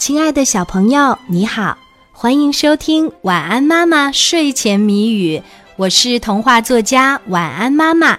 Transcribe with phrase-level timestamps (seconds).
[0.00, 1.76] 亲爱的小朋友，你好，
[2.10, 5.36] 欢迎收听《晚安妈妈睡前谜语》，
[5.76, 8.18] 我是童话作家晚安妈妈。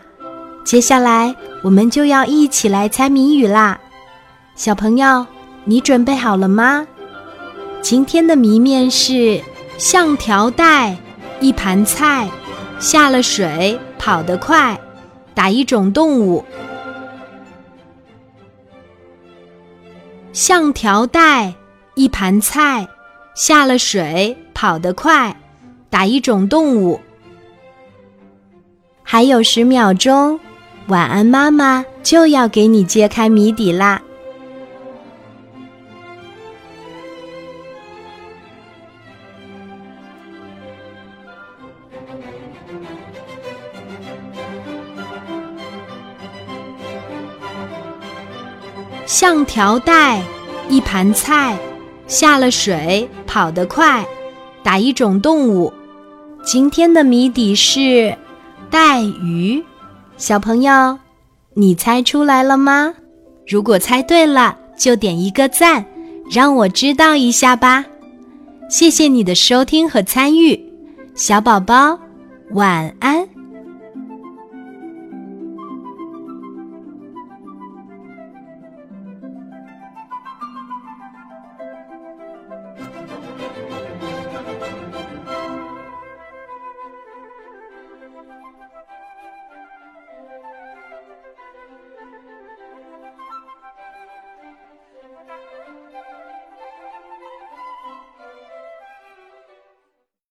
[0.63, 3.79] 接下来我们就要一起来猜谜语啦，
[4.53, 5.25] 小朋友，
[5.65, 6.85] 你准备好了吗？
[7.81, 9.41] 今天的谜面是
[9.79, 10.95] 像条带，
[11.39, 12.29] 一盘菜，
[12.77, 14.79] 下了水跑得快，
[15.33, 16.45] 打一种动物。
[20.31, 21.55] 像条带，
[21.93, 22.87] 一盘菜，
[23.35, 25.35] 下了水跑得快，
[25.89, 26.99] 打一种动物。
[29.03, 30.39] 还有十秒钟，
[30.87, 34.01] 晚安妈妈就要给你揭开谜底啦！
[49.05, 50.23] 像条带，
[50.69, 51.59] 一盘菜，
[52.11, 54.05] 下了水跑得快，
[54.61, 55.71] 打一种动物。
[56.43, 58.13] 今天的谜底是
[58.69, 59.63] 带鱼。
[60.17, 60.99] 小朋友，
[61.53, 62.93] 你猜出来了吗？
[63.47, 65.85] 如果猜对了，就点一个赞，
[66.29, 67.85] 让我知道一下吧。
[68.69, 70.61] 谢谢你的收听和参与，
[71.15, 71.97] 小宝宝，
[72.51, 73.25] 晚安。